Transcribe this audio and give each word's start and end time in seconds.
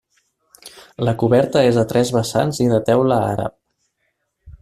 La 1.07 1.13
coberta 1.23 1.63
és 1.73 1.77
a 1.81 1.83
tres 1.91 2.11
vessants 2.17 2.63
i 2.67 2.69
de 2.73 2.81
teula 2.89 3.21
àrab. 3.37 3.57